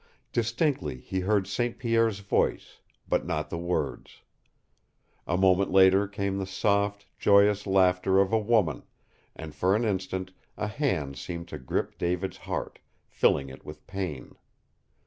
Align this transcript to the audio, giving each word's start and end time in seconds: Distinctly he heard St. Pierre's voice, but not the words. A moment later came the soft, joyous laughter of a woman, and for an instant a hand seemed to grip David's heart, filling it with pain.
Distinctly 0.33 0.97
he 0.99 1.19
heard 1.19 1.45
St. 1.45 1.77
Pierre's 1.77 2.21
voice, 2.21 2.79
but 3.07 3.23
not 3.23 3.51
the 3.51 3.57
words. 3.59 4.23
A 5.27 5.37
moment 5.37 5.69
later 5.69 6.07
came 6.07 6.39
the 6.39 6.47
soft, 6.47 7.05
joyous 7.19 7.67
laughter 7.67 8.17
of 8.17 8.33
a 8.33 8.39
woman, 8.39 8.81
and 9.35 9.53
for 9.53 9.75
an 9.75 9.85
instant 9.85 10.31
a 10.57 10.65
hand 10.65 11.19
seemed 11.19 11.47
to 11.49 11.59
grip 11.59 11.99
David's 11.99 12.37
heart, 12.37 12.79
filling 13.11 13.49
it 13.49 13.63
with 13.63 13.85
pain. 13.85 14.33